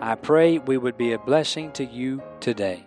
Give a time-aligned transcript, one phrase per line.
[0.00, 2.86] I pray we would be a blessing to you today.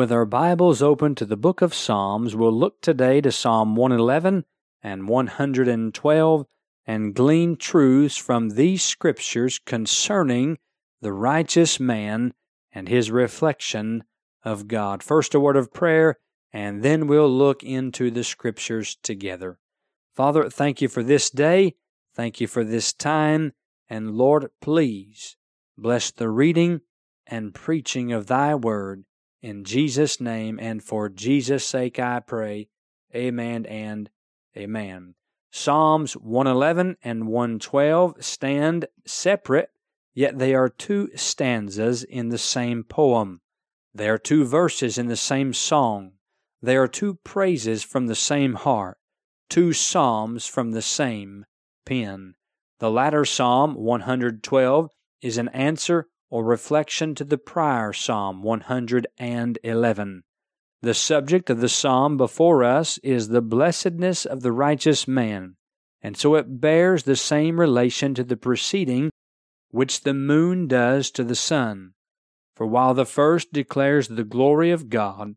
[0.00, 4.46] With our Bibles open to the book of Psalms, we'll look today to Psalm 111
[4.82, 6.46] and 112
[6.86, 10.56] and glean truths from these scriptures concerning
[11.02, 12.32] the righteous man
[12.72, 14.04] and his reflection
[14.42, 15.02] of God.
[15.02, 16.16] First, a word of prayer,
[16.50, 19.58] and then we'll look into the scriptures together.
[20.14, 21.74] Father, thank you for this day.
[22.14, 23.52] Thank you for this time.
[23.90, 25.36] And Lord, please
[25.76, 26.80] bless the reading
[27.26, 29.04] and preaching of thy word.
[29.42, 32.68] In Jesus' name and for Jesus' sake I pray.
[33.14, 34.10] Amen and
[34.56, 35.14] amen.
[35.50, 39.70] Psalms 111 and 112 stand separate,
[40.14, 43.40] yet they are two stanzas in the same poem.
[43.92, 46.12] They are two verses in the same song.
[46.62, 48.98] They are two praises from the same heart,
[49.48, 51.46] two psalms from the same
[51.84, 52.34] pen.
[52.78, 54.90] The latter psalm, 112,
[55.22, 60.22] is an answer or reflection to the prior psalm, 111.
[60.82, 65.56] The subject of the psalm before us is the blessedness of the righteous man,
[66.00, 69.10] and so it bears the same relation to the preceding
[69.70, 71.92] which the moon does to the sun.
[72.54, 75.34] For while the first declares the glory of God,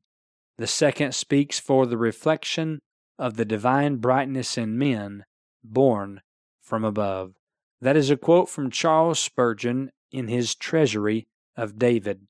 [0.58, 2.80] the second speaks for the reflection
[3.18, 5.26] of the divine brightness in men
[5.64, 6.22] born
[6.62, 7.34] from above.
[7.82, 12.28] That is a quote from Charles Spurgeon in his Treasury of David.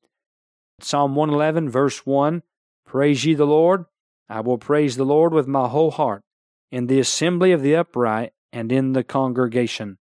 [0.80, 2.42] Psalm 111, verse 1
[2.86, 3.86] Praise ye the Lord.
[4.30, 6.24] I will praise the Lord with my whole heart,
[6.72, 9.98] in the assembly of the upright and in the congregation.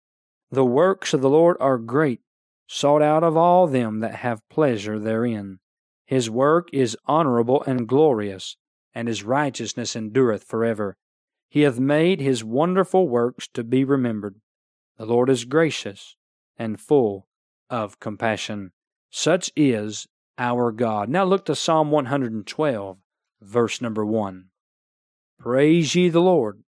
[0.51, 2.22] The works of the Lord are great,
[2.68, 5.59] sought out of all them that have pleasure therein.
[6.06, 8.57] His work is honorable and glorious,
[8.94, 10.97] and his righteousness endureth forever.
[11.50, 14.35] He hath made his wonderful works to be remembered.
[14.97, 16.16] The Lord is gracious
[16.57, 17.28] and full
[17.69, 18.72] of compassion.
[19.09, 20.07] Such is
[20.38, 21.09] our God.
[21.09, 22.97] Now look to Psalm 112,
[23.41, 24.46] verse number 1.
[25.40, 26.63] Praise ye the Lord.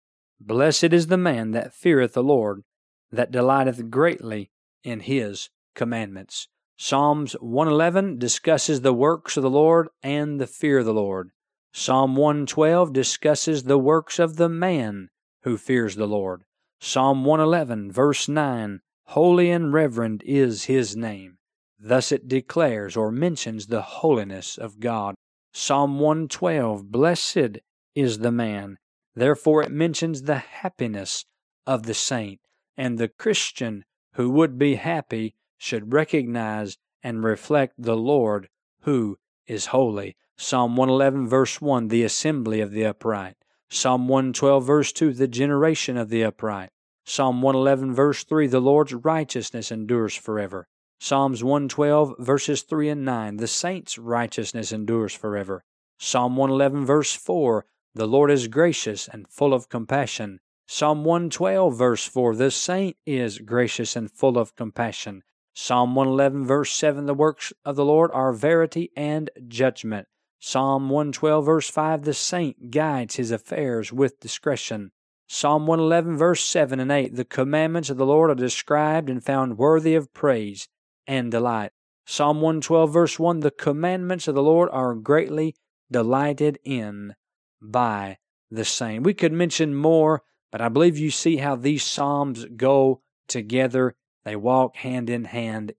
[0.41, 2.63] Blessed is the man that feareth the Lord,
[3.11, 4.51] that delighteth greatly
[4.85, 6.49] in his commandments.
[6.77, 11.31] Psalms 111 discusses the works of the Lord and the fear of the Lord.
[11.73, 15.09] Psalm 112 discusses the works of the man
[15.43, 16.45] who fears the Lord.
[16.81, 18.81] Psalm 111, verse 9
[19.11, 21.39] Holy and reverend is his name.
[21.79, 25.15] Thus it declares or mentions the holiness of God.
[25.53, 27.59] Psalm 112 Blessed
[27.95, 28.79] is the man.
[29.15, 31.25] Therefore it mentions the happiness
[31.67, 32.41] of the saint.
[32.77, 33.85] And the Christian
[34.15, 38.49] who would be happy should recognize and reflect the Lord
[38.81, 40.17] who is holy.
[40.37, 43.37] Psalm 111, verse 1, the assembly of the upright.
[43.71, 46.71] Psalm 112, verse 2, the generation of the upright.
[47.09, 50.67] Psalm 111, verse 3, the Lord's righteousness endures forever.
[50.99, 55.63] Psalms 112, verses 3 and 9, the saint's righteousness endures forever.
[55.99, 57.65] Psalm 111, verse 4,
[57.95, 60.41] the Lord is gracious and full of compassion.
[60.67, 65.23] Psalm 112, verse 4, the saint is gracious and full of compassion.
[65.55, 70.09] Psalm 111, verse 7 The works of the Lord are verity and judgment.
[70.41, 74.91] Psalm 112, verse 5 The saint guides his affairs with discretion.
[75.29, 79.59] Psalm 111, verse 7 and 8 The commandments of the Lord are described and found
[79.59, 80.69] worthy of praise
[81.07, 81.73] and delight.
[82.05, 85.57] Psalm 112, verse 1 The commandments of the Lord are greatly
[85.91, 87.17] delighted in
[87.61, 88.19] by
[88.51, 89.03] the saint.
[89.05, 93.97] We could mention more, but I believe you see how these Psalms go together.
[94.25, 95.73] They walk hand in hand.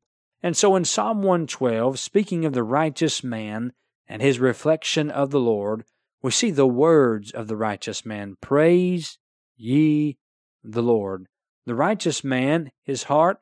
[0.43, 3.71] And so in Psalm 112, speaking of the righteous man
[4.07, 5.85] and his reflection of the Lord,
[6.21, 9.17] we see the words of the righteous man Praise
[9.57, 10.17] ye
[10.63, 11.27] the Lord.
[11.65, 13.39] The righteous man, his heart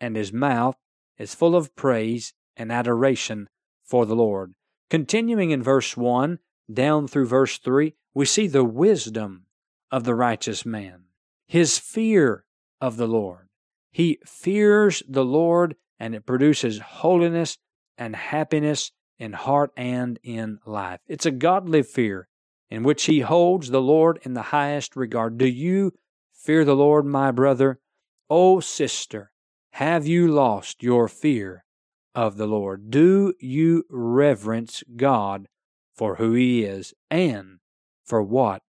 [0.00, 0.76] and his mouth
[1.18, 3.48] is full of praise and adoration
[3.84, 4.54] for the Lord.
[4.88, 6.38] Continuing in verse 1
[6.72, 9.46] down through verse 3, we see the wisdom
[9.90, 11.04] of the righteous man,
[11.46, 12.44] his fear
[12.80, 13.48] of the Lord.
[13.92, 17.58] He fears the Lord, and it produces holiness
[17.98, 21.00] and happiness in heart and in life.
[21.06, 22.28] It's a godly fear
[22.70, 25.38] in which he holds the Lord in the highest regard.
[25.38, 25.92] Do you
[26.32, 27.80] fear the Lord, my brother?
[28.28, 29.32] O oh, sister,
[29.72, 31.64] have you lost your fear
[32.14, 32.90] of the Lord?
[32.90, 35.48] Do you reverence God
[35.94, 37.58] for who He is and
[38.04, 38.62] for what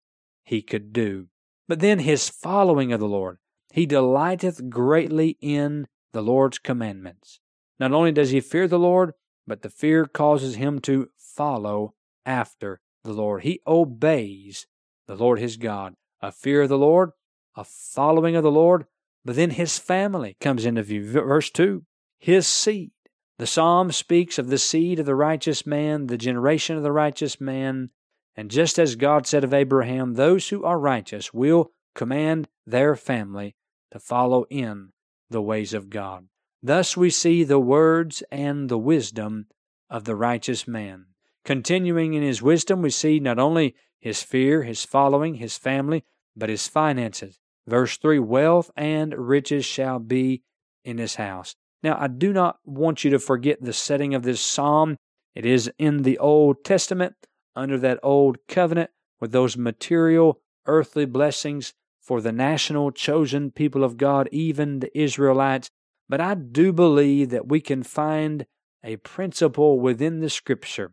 [0.44, 1.27] He could do?
[1.68, 3.38] But then His following of the Lord.
[3.71, 7.39] He delighteth greatly in the Lord's commandments.
[7.80, 9.13] Not only does he fear the Lord,
[9.48, 11.94] but the fear causes him to follow
[12.25, 13.44] after the Lord.
[13.44, 14.68] He obeys
[15.07, 15.95] the Lord his God.
[16.21, 17.12] A fear of the Lord,
[17.56, 18.86] a following of the Lord,
[19.25, 21.09] but then his family comes into view.
[21.09, 21.83] Verse 2
[22.19, 22.92] His seed.
[23.38, 27.42] The psalm speaks of the seed of the righteous man, the generation of the righteous
[27.42, 27.89] man.
[28.36, 33.56] And just as God said of Abraham, those who are righteous will command their family
[33.92, 34.92] to follow in
[35.30, 36.27] the ways of God.
[36.62, 39.48] Thus we see the words and the wisdom
[39.89, 41.07] of the righteous man.
[41.43, 46.03] Continuing in his wisdom, we see not only his fear, his following, his family,
[46.35, 47.39] but his finances.
[47.67, 50.43] Verse 3 Wealth and riches shall be
[50.83, 51.55] in his house.
[51.83, 54.97] Now, I do not want you to forget the setting of this psalm.
[55.33, 57.15] It is in the Old Testament,
[57.55, 63.97] under that old covenant, with those material, earthly blessings for the national chosen people of
[63.97, 65.69] God, even the Israelites.
[66.07, 68.45] But I do believe that we can find
[68.83, 70.91] a principle within the Scripture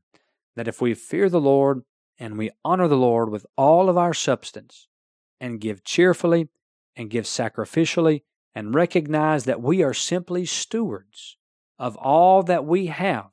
[0.59, 1.83] that if we fear the Lord
[2.19, 4.89] and we honor the Lord with all of our substance
[5.41, 6.49] and give cheerfully
[6.97, 8.23] and give sacrificially
[8.55, 11.37] and recognize that we are simply stewards
[11.79, 13.27] of all that we have,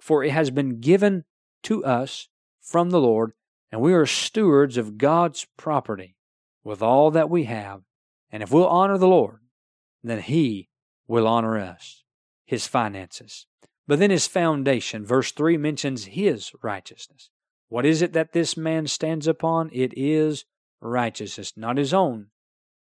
[0.00, 1.24] for it has been given
[1.62, 2.28] to us
[2.60, 3.32] from the Lord,
[3.70, 6.16] and we are stewards of God's property
[6.64, 7.82] with all that we have.
[8.30, 9.40] And if we'll honor the Lord,
[10.02, 10.68] then He
[11.06, 12.02] will honor us,
[12.44, 13.46] his finances.
[13.86, 17.30] But then his foundation, verse 3 mentions his righteousness.
[17.68, 19.70] What is it that this man stands upon?
[19.72, 20.44] It is
[20.80, 22.28] righteousness, not his own,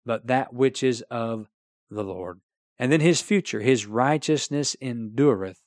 [0.05, 1.49] but that which is of
[1.91, 2.41] the Lord.
[2.79, 5.61] And then his future, his righteousness endureth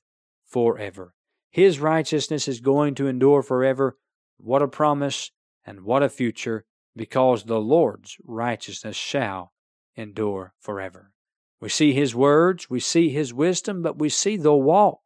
[0.46, 1.14] forever.
[1.52, 3.98] His righteousness is going to endure forever.
[4.38, 5.32] What a promise
[5.66, 6.66] and what a future,
[6.96, 9.54] because the Lord's righteousness shall
[9.96, 11.12] endure forever.
[11.62, 15.03] We see his words, we see his wisdom, but we see the walk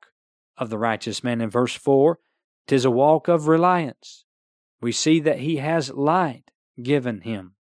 [0.58, 2.20] of the righteous man in verse 4.
[2.68, 4.26] Tis a walk of reliance.
[4.82, 7.56] We see that he has light given him.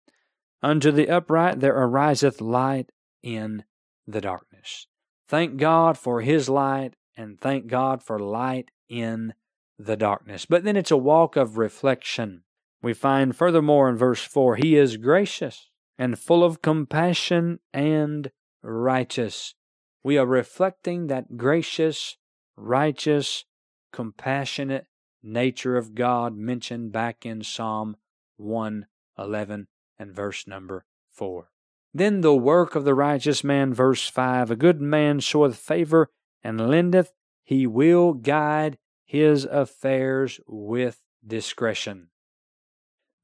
[0.63, 2.91] Unto the upright there ariseth light
[3.23, 3.65] in
[4.07, 4.87] the darkness.
[5.29, 9.35] Thank God for his light and thank God for light in
[9.79, 10.47] the darkness.
[10.47, 12.45] But then it's a walk of reflection.
[12.83, 18.31] We find furthermore in verse 4 He is gracious and full of compassion and
[18.63, 19.55] righteous.
[20.03, 22.17] We are reflecting that gracious,
[22.57, 23.45] righteous,
[23.93, 24.87] compassionate
[25.23, 27.97] nature of God mentioned back in Psalm
[28.37, 29.69] 111
[29.99, 31.49] and verse number 4.
[31.95, 36.11] Then the work of the righteous man, verse 5 A good man showeth favor
[36.43, 37.13] and lendeth,
[37.45, 42.09] he will guide his affairs with discretion.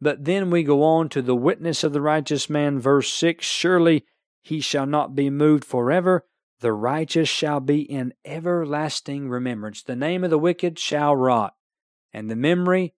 [0.01, 4.05] But then we go on to the witness of the righteous man, verse 6 Surely
[4.43, 6.27] he shall not be moved forever.
[6.61, 9.83] The righteous shall be in everlasting remembrance.
[9.83, 11.55] The name of the wicked shall rot,
[12.13, 12.95] and the memory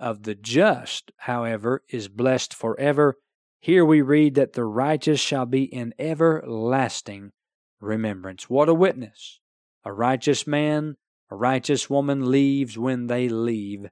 [0.00, 3.16] of the just, however, is blessed forever.
[3.60, 7.32] Here we read that the righteous shall be in everlasting
[7.80, 8.48] remembrance.
[8.48, 9.40] What a witness!
[9.84, 10.96] A righteous man,
[11.30, 13.88] a righteous woman leaves when they leave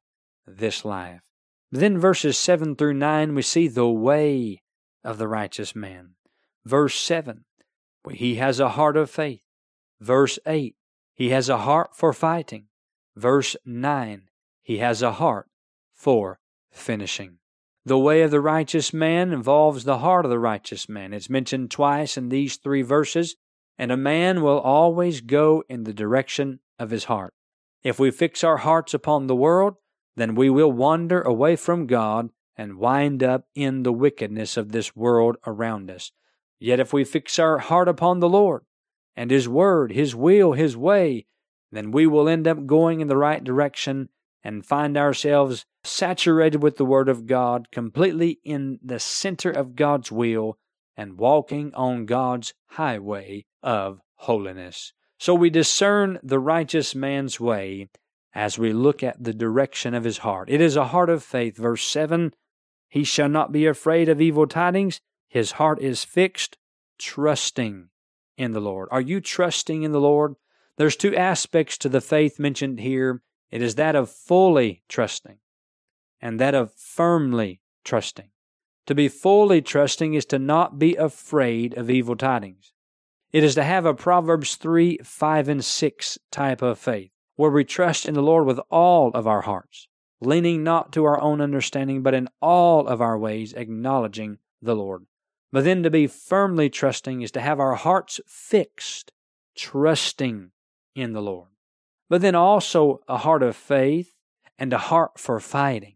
[0.47, 1.23] this life.
[1.71, 4.63] Then verses 7 through 9, we see the way
[5.05, 6.15] of the righteous man.
[6.65, 7.45] Verse 7
[8.11, 9.41] He has a heart of faith
[10.01, 10.77] Verse 8,
[11.15, 12.67] he has a heart for fighting.
[13.15, 14.23] Verse 9,
[14.63, 15.49] he has a heart
[15.95, 16.39] for
[16.71, 17.39] finishing.
[17.85, 21.15] The way of the righteous man involves the heart of the righteous man.
[21.15, 23.37] It's mentioned twice in these three verses,
[23.79, 27.33] and a man will always go in the direction of his heart.
[27.83, 29.77] If we fix our hearts upon the world,
[30.17, 34.97] then we will wander away from God and wind up in the wickedness of this
[34.97, 36.11] world around us.
[36.59, 38.65] Yet if we fix our heart upon the Lord
[39.15, 41.27] and His Word, His will, His way,
[41.73, 44.09] then we will end up going in the right direction
[44.43, 50.13] and find ourselves saturated with the Word of God, completely in the center of God's
[50.13, 50.57] will,
[50.97, 54.93] and walking on God's highway of holiness.
[55.19, 57.89] So we discern the righteous man's way
[58.35, 60.51] as we look at the direction of his heart.
[60.51, 61.57] It is a heart of faith.
[61.57, 62.33] Verse 7
[62.89, 65.01] He shall not be afraid of evil tidings.
[65.29, 66.57] His heart is fixed,
[66.99, 67.89] trusting
[68.37, 68.89] in the Lord.
[68.91, 70.35] Are you trusting in the Lord?
[70.77, 75.39] There's two aspects to the faith mentioned here it is that of fully trusting
[76.21, 78.31] and that of firmly trusting.
[78.87, 82.73] To be fully trusting is to not be afraid of evil tidings.
[83.33, 87.65] It is to have a Proverbs 3, 5, and 6 type of faith, where we
[87.65, 89.89] trust in the Lord with all of our hearts,
[90.21, 95.07] leaning not to our own understanding, but in all of our ways acknowledging the Lord.
[95.57, 99.13] But then to be firmly trusting is to have our hearts fixed,
[99.57, 100.51] trusting
[100.95, 101.49] in the Lord
[102.09, 104.15] but then also a heart of faith
[104.59, 105.95] and a heart for fighting.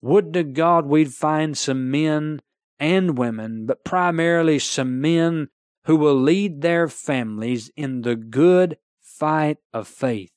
[0.00, 2.40] Would to God we'd find some men
[2.78, 5.48] and women, but primarily some men
[5.84, 10.30] who will lead their families in the good fight of faith.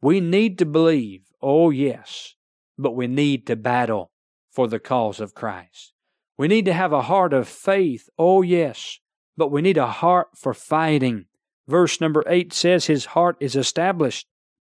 [0.00, 2.34] We need to believe, oh yes,
[2.76, 4.10] but we need to battle
[4.50, 5.93] for the cause of Christ.
[6.36, 8.98] We need to have a heart of faith, oh yes,
[9.36, 11.26] but we need a heart for fighting.
[11.66, 14.26] Verse number 8 says, His heart is established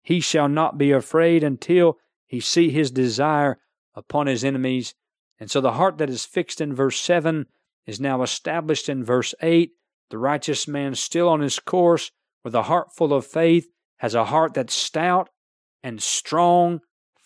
[0.05, 3.59] he shall not be afraid until he see his desire
[3.95, 4.95] upon his enemies.
[5.41, 7.47] And so the heart that is fixed in verse 7
[7.87, 9.73] is now established in verse 8.
[10.11, 12.13] The righteous man still on his course
[12.45, 15.31] with a heart full of faith has a heart that's stout
[15.83, 16.81] and strong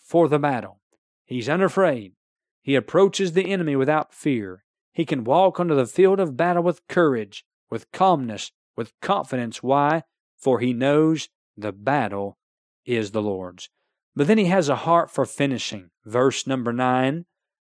[0.07, 0.79] for the battle.
[1.25, 2.13] He's unafraid.
[2.61, 4.63] He approaches the enemy without fear.
[4.91, 9.63] He can walk onto the field of battle with courage, with calmness, with confidence.
[9.63, 10.03] Why?
[10.37, 12.37] For he knows the battle
[12.85, 13.69] is the Lord's.
[14.15, 15.91] But then he has a heart for finishing.
[16.05, 17.25] Verse number 9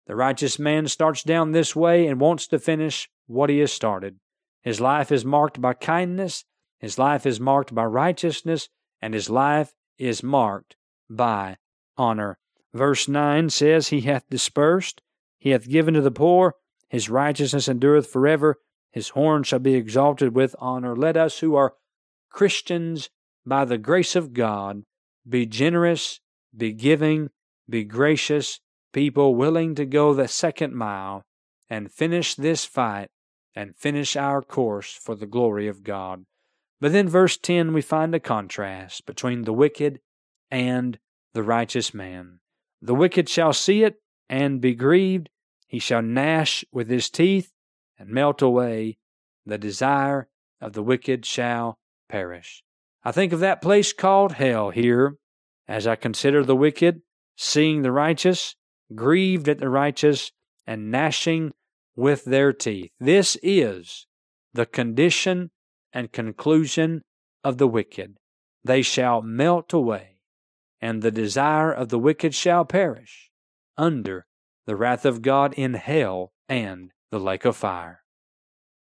[0.07, 4.19] The righteous man starts down this way and wants to finish what he has started.
[4.63, 6.45] His life is marked by kindness,
[6.79, 8.69] his life is marked by righteousness,
[9.01, 10.77] and his life is marked
[11.11, 11.57] by
[11.97, 12.39] honor.
[12.75, 15.01] Verse 9 says, He hath dispersed,
[15.39, 16.55] he hath given to the poor,
[16.89, 18.57] his righteousness endureth forever,
[18.91, 20.97] his horn shall be exalted with honor.
[20.97, 21.75] Let us who are
[22.31, 23.11] Christians
[23.47, 24.83] by the grace of God
[25.29, 26.21] be generous,
[26.57, 27.31] be giving,
[27.69, 28.61] be gracious,
[28.93, 31.23] people willing to go the second mile
[31.69, 33.09] and finish this fight
[33.55, 36.25] and finish our course for the glory of God.
[36.81, 40.01] But then, verse 10, we find a contrast between the wicked
[40.51, 40.99] and
[41.35, 42.41] the righteous man.
[42.81, 43.97] The wicked shall see it
[44.29, 45.31] and be grieved.
[45.67, 47.51] He shall gnash with his teeth
[47.99, 48.99] and melt away.
[49.45, 50.29] The desire
[50.61, 52.63] of the wicked shall perish.
[53.05, 55.17] I think of that place called hell here
[55.67, 57.03] as I consider the wicked,
[57.37, 58.57] seeing the righteous,
[58.95, 60.33] grieved at the righteous,
[60.67, 61.53] and gnashing
[61.95, 62.91] with their teeth.
[62.99, 64.07] This is
[64.53, 65.51] the condition
[65.93, 67.03] and conclusion
[67.45, 68.17] of the wicked.
[68.65, 70.18] They shall melt away,
[70.81, 73.31] and the desire of the wicked shall perish
[73.77, 74.27] under
[74.67, 78.03] the wrath of God in hell and the lake of fire.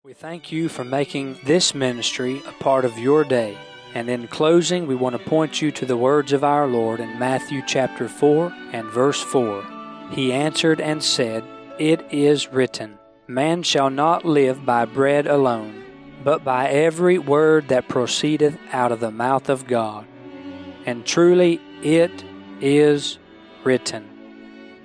[0.04, 3.58] We thank you for making this ministry a part of your day.
[3.94, 7.20] And in closing, we want to point you to the words of our Lord in
[7.20, 10.10] Matthew chapter 4 and verse 4.
[10.12, 11.44] He answered and said,
[11.80, 12.98] It is written,
[13.28, 15.84] Man shall not live by bread alone,
[16.24, 20.06] but by every word that proceedeth out of the mouth of God.
[20.86, 22.24] And truly it
[22.62, 23.18] is
[23.64, 24.08] written.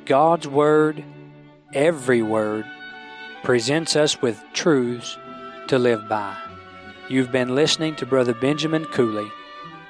[0.05, 1.05] God's word,
[1.73, 2.67] every word,
[3.45, 5.17] presents us with truths
[5.69, 6.37] to live by.
[7.09, 9.31] You've been listening to Brother Benjamin Cooley.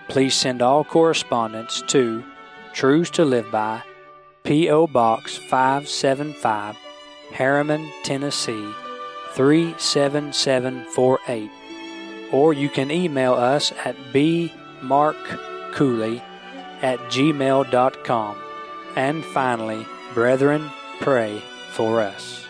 [0.08, 2.22] Please send all correspondence to
[2.74, 3.82] Truths to Live By,
[4.44, 4.88] P.O.
[4.88, 6.76] Box 575,
[7.32, 8.70] Harriman, Tennessee
[9.34, 11.50] 37748.
[12.32, 16.22] Or you can email us at bmarkcooley
[16.82, 18.36] at gmail.com.
[18.96, 20.70] And finally, brethren,
[21.00, 22.47] pray for us.